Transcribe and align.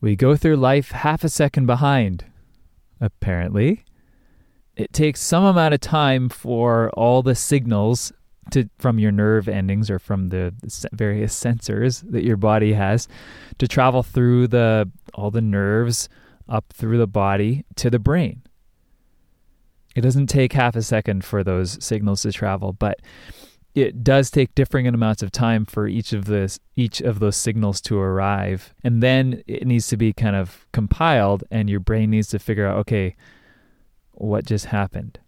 We 0.00 0.16
go 0.16 0.36
through 0.36 0.56
life 0.56 0.90
half 0.90 1.24
a 1.24 1.28
second 1.28 1.66
behind, 1.66 2.24
apparently. 3.00 3.84
It 4.76 4.92
takes 4.92 5.20
some 5.20 5.44
amount 5.44 5.74
of 5.74 5.80
time 5.80 6.28
for 6.28 6.90
all 6.90 7.22
the 7.22 7.34
signals 7.34 8.12
to, 8.50 8.68
from 8.78 8.98
your 8.98 9.12
nerve 9.12 9.48
endings 9.48 9.90
or 9.90 9.98
from 9.98 10.28
the 10.28 10.54
various 10.92 11.38
sensors 11.38 12.08
that 12.10 12.24
your 12.24 12.36
body 12.36 12.74
has 12.74 13.08
to 13.58 13.66
travel 13.66 14.02
through 14.02 14.48
the 14.48 14.90
all 15.14 15.30
the 15.30 15.40
nerves 15.40 16.08
up 16.48 16.72
through 16.72 16.98
the 16.98 17.06
body 17.06 17.64
to 17.76 17.90
the 17.90 17.98
brain. 17.98 18.42
It 19.96 20.02
doesn't 20.02 20.26
take 20.26 20.52
half 20.52 20.76
a 20.76 20.82
second 20.82 21.24
for 21.24 21.42
those 21.42 21.82
signals 21.82 22.22
to 22.22 22.32
travel, 22.32 22.74
but 22.74 23.00
it 23.76 24.02
does 24.02 24.30
take 24.30 24.54
differing 24.54 24.86
amounts 24.86 25.22
of 25.22 25.30
time 25.30 25.66
for 25.66 25.86
each 25.86 26.14
of 26.14 26.24
this 26.24 26.58
each 26.76 27.02
of 27.02 27.18
those 27.18 27.36
signals 27.36 27.80
to 27.82 28.00
arrive. 28.00 28.74
And 28.82 29.02
then 29.02 29.42
it 29.46 29.66
needs 29.66 29.86
to 29.88 29.98
be 29.98 30.14
kind 30.14 30.34
of 30.34 30.66
compiled 30.72 31.44
and 31.50 31.68
your 31.68 31.78
brain 31.78 32.10
needs 32.10 32.28
to 32.28 32.38
figure 32.38 32.66
out 32.66 32.78
okay 32.78 33.14
what 34.12 34.46
just 34.46 34.66
happened? 34.66 35.20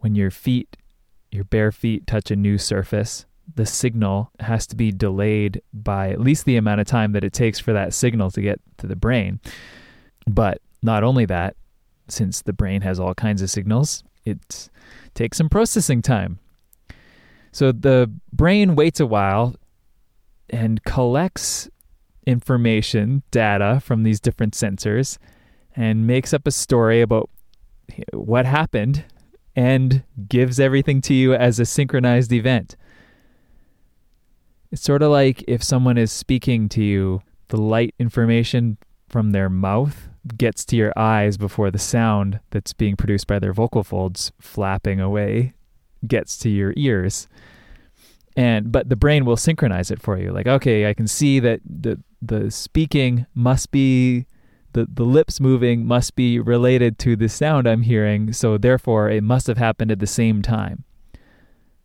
When 0.00 0.16
your 0.16 0.32
feet 0.32 0.76
your 1.30 1.44
bare 1.44 1.70
feet 1.70 2.08
touch 2.08 2.32
a 2.32 2.36
new 2.36 2.58
surface 2.58 3.24
the 3.54 3.66
signal 3.66 4.32
has 4.40 4.66
to 4.66 4.76
be 4.76 4.90
delayed 4.90 5.62
by 5.72 6.10
at 6.10 6.20
least 6.20 6.44
the 6.44 6.56
amount 6.56 6.80
of 6.80 6.86
time 6.86 7.12
that 7.12 7.24
it 7.24 7.32
takes 7.32 7.60
for 7.60 7.72
that 7.72 7.94
signal 7.94 8.30
to 8.30 8.40
get 8.40 8.60
to 8.78 8.86
the 8.86 8.96
brain. 8.96 9.40
But 10.26 10.60
not 10.82 11.04
only 11.04 11.24
that 11.26 11.56
since 12.08 12.42
the 12.42 12.52
brain 12.52 12.82
has 12.82 12.98
all 12.98 13.14
kinds 13.14 13.42
of 13.42 13.50
signals 13.50 14.02
it 14.24 14.68
takes 15.14 15.38
some 15.38 15.48
processing 15.48 16.02
time 16.02 16.40
so 17.52 17.72
the 17.72 18.10
brain 18.32 18.76
waits 18.76 19.00
a 19.00 19.06
while 19.06 19.54
and 20.48 20.82
collects 20.84 21.68
information, 22.26 23.22
data 23.30 23.80
from 23.82 24.02
these 24.02 24.20
different 24.20 24.54
sensors, 24.54 25.18
and 25.74 26.06
makes 26.06 26.32
up 26.32 26.46
a 26.46 26.50
story 26.50 27.00
about 27.00 27.30
what 28.12 28.46
happened 28.46 29.04
and 29.56 30.04
gives 30.28 30.60
everything 30.60 31.00
to 31.02 31.14
you 31.14 31.34
as 31.34 31.58
a 31.58 31.66
synchronized 31.66 32.32
event. 32.32 32.76
It's 34.70 34.82
sort 34.82 35.02
of 35.02 35.10
like 35.10 35.44
if 35.48 35.62
someone 35.62 35.98
is 35.98 36.12
speaking 36.12 36.68
to 36.70 36.82
you, 36.82 37.22
the 37.48 37.56
light 37.56 37.94
information 37.98 38.78
from 39.08 39.32
their 39.32 39.48
mouth 39.48 40.08
gets 40.36 40.64
to 40.66 40.76
your 40.76 40.92
eyes 40.96 41.36
before 41.36 41.70
the 41.72 41.78
sound 41.78 42.38
that's 42.50 42.72
being 42.72 42.94
produced 42.94 43.26
by 43.26 43.40
their 43.40 43.52
vocal 43.52 43.82
folds 43.82 44.30
flapping 44.38 45.00
away 45.00 45.52
gets 46.06 46.38
to 46.38 46.50
your 46.50 46.72
ears. 46.76 47.28
And 48.36 48.70
but 48.70 48.88
the 48.88 48.96
brain 48.96 49.24
will 49.24 49.36
synchronize 49.36 49.90
it 49.90 50.00
for 50.00 50.18
you. 50.18 50.32
Like 50.32 50.46
okay 50.46 50.88
i 50.88 50.94
can 50.94 51.06
see 51.06 51.40
that 51.40 51.60
the 51.64 52.00
the 52.22 52.50
speaking 52.50 53.26
must 53.34 53.70
be 53.70 54.26
the 54.72 54.86
the 54.92 55.04
lips 55.04 55.40
moving 55.40 55.84
must 55.84 56.14
be 56.14 56.38
related 56.38 56.98
to 57.00 57.16
the 57.16 57.28
sound 57.28 57.66
i'm 57.66 57.82
hearing. 57.82 58.32
So 58.32 58.56
therefore 58.56 59.10
it 59.10 59.22
must 59.22 59.46
have 59.46 59.58
happened 59.58 59.90
at 59.90 59.98
the 59.98 60.06
same 60.06 60.42
time. 60.42 60.84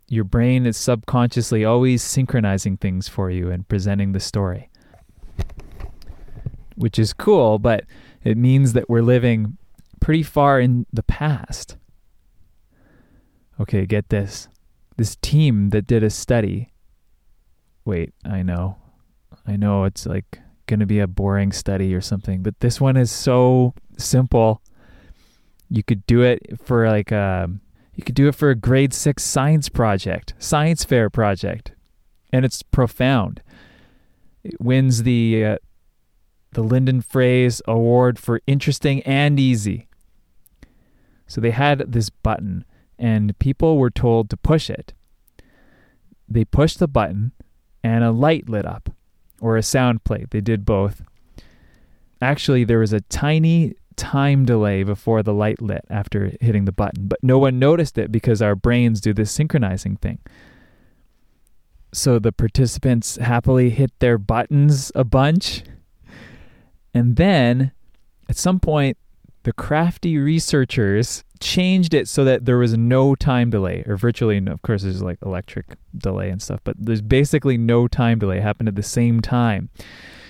Your 0.07 0.23
brain 0.23 0.67
is 0.67 0.77
subconsciously 0.77 1.65
always 1.65 2.03
synchronizing 2.03 2.77
things 2.77 3.07
for 3.07 3.31
you 3.31 3.49
and 3.49 3.67
presenting 3.67 4.11
the 4.11 4.19
story. 4.19 4.69
Which 6.75 6.99
is 6.99 7.11
cool 7.11 7.57
but 7.57 7.85
it 8.23 8.37
means 8.37 8.73
that 8.73 8.89
we're 8.89 9.01
living 9.01 9.57
pretty 9.99 10.23
far 10.23 10.59
in 10.59 10.85
the 10.93 11.03
past 11.03 11.77
okay 13.59 13.85
get 13.85 14.09
this 14.09 14.47
this 14.97 15.15
team 15.17 15.69
that 15.69 15.87
did 15.87 16.03
a 16.03 16.09
study. 16.09 16.71
Wait, 17.83 18.13
I 18.23 18.41
know. 18.41 18.77
I 19.45 19.55
know 19.55 19.83
it's 19.83 20.05
like 20.05 20.39
going 20.67 20.79
to 20.79 20.85
be 20.85 20.99
a 20.99 21.07
boring 21.07 21.51
study 21.51 21.93
or 21.93 22.01
something, 22.01 22.41
but 22.41 22.59
this 22.59 22.81
one 22.81 22.97
is 22.97 23.11
so 23.11 23.73
simple. 23.97 24.61
You 25.69 25.83
could 25.83 26.05
do 26.05 26.21
it 26.21 26.59
for 26.63 26.87
like 26.87 27.11
a 27.11 27.43
um, 27.45 27.61
you 27.95 28.03
could 28.03 28.15
do 28.15 28.27
it 28.27 28.35
for 28.35 28.49
a 28.49 28.55
grade 28.55 28.93
6 28.93 29.23
science 29.23 29.69
project, 29.69 30.33
science 30.37 30.83
fair 30.83 31.09
project. 31.09 31.71
And 32.31 32.43
it's 32.43 32.61
profound. 32.61 33.41
It 34.43 34.59
wins 34.59 35.03
the 35.03 35.45
uh, 35.45 35.57
the 36.51 36.61
Lyndon 36.61 37.01
Phrase 37.01 37.61
Award 37.67 38.19
for 38.19 38.41
interesting 38.47 39.01
and 39.03 39.39
easy. 39.39 39.87
So 41.27 41.39
they 41.39 41.51
had 41.51 41.91
this 41.91 42.09
button 42.09 42.65
and 42.97 43.37
people 43.39 43.77
were 43.77 43.89
told 43.89 44.29
to 44.29 44.37
push 44.37 44.69
it. 44.69 44.93
They 46.27 46.45
pushed 46.45 46.79
the 46.79 46.87
button 46.87 47.31
and 47.83 48.03
a 48.03 48.11
light 48.11 48.49
lit 48.49 48.65
up, 48.65 48.89
or 49.39 49.57
a 49.57 49.63
sound 49.63 50.03
played. 50.03 50.31
They 50.31 50.41
did 50.41 50.65
both. 50.65 51.03
Actually, 52.21 52.63
there 52.63 52.79
was 52.79 52.93
a 52.93 53.01
tiny 53.01 53.75
time 53.95 54.45
delay 54.45 54.83
before 54.83 55.21
the 55.21 55.33
light 55.33 55.61
lit 55.61 55.85
after 55.89 56.33
hitting 56.41 56.65
the 56.65 56.71
button, 56.71 57.07
but 57.07 57.19
no 57.21 57.37
one 57.37 57.59
noticed 57.59 57.97
it 57.97 58.11
because 58.11 58.41
our 58.41 58.55
brains 58.55 59.01
do 59.01 59.13
this 59.13 59.31
synchronizing 59.31 59.97
thing. 59.97 60.19
So 61.93 62.19
the 62.19 62.31
participants 62.31 63.17
happily 63.17 63.69
hit 63.69 63.91
their 63.99 64.17
buttons 64.17 64.91
a 64.95 65.03
bunch. 65.03 65.63
And 66.93 67.15
then 67.15 67.71
at 68.27 68.37
some 68.37 68.59
point, 68.59 68.97
the 69.43 69.53
crafty 69.53 70.17
researchers 70.17 71.23
changed 71.39 71.93
it 71.93 72.07
so 72.07 72.23
that 72.23 72.45
there 72.45 72.57
was 72.57 72.77
no 72.77 73.15
time 73.15 73.49
delay, 73.49 73.83
or 73.85 73.97
virtually, 73.97 74.37
of 74.37 74.61
course, 74.61 74.83
there's 74.83 75.01
like 75.01 75.19
electric 75.23 75.65
delay 75.97 76.29
and 76.29 76.41
stuff, 76.41 76.59
but 76.63 76.75
there's 76.77 77.01
basically 77.01 77.57
no 77.57 77.87
time 77.87 78.19
delay. 78.19 78.37
It 78.37 78.43
happened 78.43 78.69
at 78.69 78.75
the 78.75 78.83
same 78.83 79.21
time. 79.21 79.69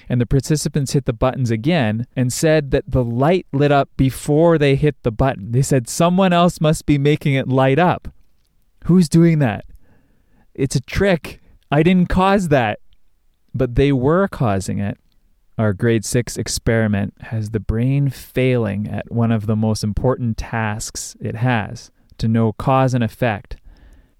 And 0.07 0.21
the 0.21 0.25
participants 0.25 0.93
hit 0.93 1.05
the 1.05 1.13
buttons 1.13 1.49
again 1.49 2.05
and 2.15 2.31
said 2.31 2.71
that 2.71 2.83
the 2.87 3.03
light 3.03 3.47
lit 3.51 3.71
up 3.71 3.89
before 3.97 4.57
they 4.57 4.75
hit 4.75 5.01
the 5.01 5.11
button. 5.11 5.51
They 5.51 5.63
said 5.63 5.89
someone 5.89 6.31
else 6.31 6.61
must 6.61 6.85
be 6.85 6.97
making 6.97 7.33
it 7.33 7.47
light 7.47 7.79
up. 7.79 8.09
Who's 8.85 9.09
doing 9.09 9.39
that? 9.39 9.65
It's 10.53 10.75
a 10.75 10.81
trick. 10.81 11.41
I 11.71 11.81
didn't 11.81 12.09
cause 12.09 12.49
that. 12.49 12.79
But 13.53 13.75
they 13.75 13.91
were 13.91 14.27
causing 14.27 14.79
it 14.79 14.99
our 15.57 15.73
grade 15.73 16.03
six 16.03 16.37
experiment 16.37 17.13
has 17.21 17.51
the 17.51 17.59
brain 17.59 18.09
failing 18.09 18.87
at 18.87 19.11
one 19.11 19.31
of 19.31 19.45
the 19.45 19.55
most 19.55 19.83
important 19.83 20.37
tasks 20.37 21.15
it 21.21 21.35
has 21.35 21.91
to 22.17 22.27
know 22.27 22.51
cause 22.53 22.93
and 22.93 23.03
effect 23.03 23.57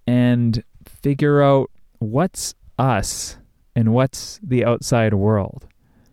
and 0.06 0.62
figure 0.84 1.42
out 1.42 1.70
what's 1.98 2.54
us 2.78 3.36
and 3.74 3.92
what's 3.92 4.40
the 4.42 4.64
outside 4.64 5.14
world. 5.14 5.66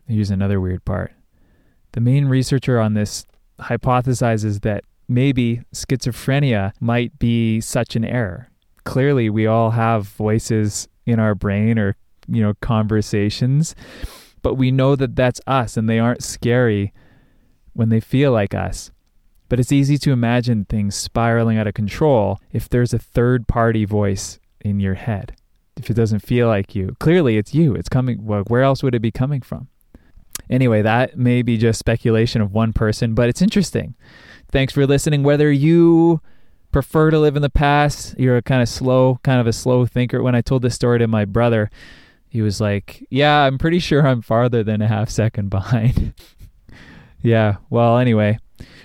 Here's 0.08 0.30
another 0.30 0.60
weird 0.60 0.84
part. 0.84 1.14
The 1.94 2.02
main 2.02 2.26
researcher 2.26 2.80
on 2.80 2.94
this 2.94 3.26
hypothesizes 3.60 4.62
that 4.62 4.84
maybe 5.08 5.62
schizophrenia 5.74 6.74
might 6.80 7.18
be 7.20 7.62
such 7.62 7.96
an 7.96 8.04
error. 8.04 8.50
Clearly, 8.84 9.30
we 9.30 9.48
all 9.48 9.72
have 9.72 10.08
voices 10.08 10.90
in 11.06 11.20
our 11.20 11.36
brain 11.36 11.80
or, 11.80 11.96
you 12.28 12.42
know, 12.42 12.54
conversations 12.62 13.76
but 14.44 14.54
we 14.54 14.70
know 14.70 14.96
that 14.96 15.16
that's 15.16 15.42
us 15.48 15.76
and 15.76 15.90
they 15.90 15.98
aren't 15.98 16.22
scary 16.22 16.94
when 17.74 17.90
they 17.90 18.00
feel 18.00 18.32
like 18.32 18.54
us. 18.54 18.92
But 19.50 19.60
it's 19.60 19.72
easy 19.72 19.98
to 20.00 20.12
imagine 20.12 20.66
things 20.66 20.96
spiraling 20.96 21.58
out 21.58 21.68
of 21.68 21.74
control 21.74 22.40
if 22.52 22.70
there's 22.70 22.94
a 22.94 23.00
third 23.00 23.48
party 23.48 23.86
voice 23.86 24.40
in 24.62 24.80
your 24.80 24.96
head. 24.96 25.36
If 25.76 25.90
it 25.90 25.96
doesn't 25.96 26.20
feel 26.20 26.48
like 26.48 26.76
you, 26.76 26.96
clearly 27.00 27.38
it's 27.38 27.56
you. 27.56 27.74
It's 27.74 27.90
coming. 27.90 28.26
Well, 28.26 28.44
where 28.48 28.62
else 28.62 28.84
would 28.84 28.94
it 28.94 29.02
be 29.02 29.12
coming 29.12 29.42
from? 29.42 29.70
Anyway, 30.50 30.82
that 30.82 31.18
may 31.18 31.42
be 31.42 31.58
just 31.58 31.80
speculation 31.80 32.42
of 32.42 32.52
one 32.52 32.74
person, 32.74 33.16
but 33.16 33.30
it's 33.30 33.42
interesting. 33.42 33.96
Thanks 34.52 34.74
for 34.74 34.86
listening. 34.86 35.24
Whether 35.24 35.52
you 35.52 36.22
prefer 36.72 37.12
to 37.12 37.20
live 37.20 37.36
in 37.36 37.42
the 37.42 37.50
past, 37.50 38.16
you're 38.20 38.38
a 38.38 38.42
kind 38.42 38.62
of 38.62 38.68
slow, 38.68 39.20
kind 39.24 39.40
of 39.40 39.48
a 39.48 39.54
slow 39.54 39.86
thinker. 39.86 40.22
When 40.22 40.36
I 40.36 40.42
told 40.42 40.62
this 40.62 40.76
story 40.76 41.00
to 41.00 41.08
my 41.08 41.26
brother, 41.26 41.70
he 42.34 42.42
was 42.42 42.60
like, 42.60 43.06
Yeah, 43.12 43.44
I'm 43.44 43.60
pretty 43.60 43.78
sure 43.78 44.06
I'm 44.08 44.24
farther 44.24 44.64
than 44.64 44.82
a 44.82 44.88
half 44.88 45.08
second 45.12 45.50
behind. 45.52 46.16
yeah, 47.22 47.58
well, 47.70 48.00
anyway, 48.00 48.40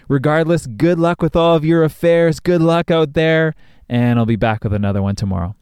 regardless, 0.06 0.66
good 0.66 0.98
luck 0.98 1.22
with 1.22 1.34
all 1.34 1.56
of 1.56 1.64
your 1.64 1.82
affairs. 1.82 2.40
Good 2.40 2.60
luck 2.60 2.90
out 2.90 3.14
there. 3.14 3.54
And 3.88 4.18
I'll 4.18 4.26
be 4.26 4.36
back 4.36 4.64
with 4.64 4.74
another 4.74 5.00
one 5.00 5.16
tomorrow. 5.16 5.56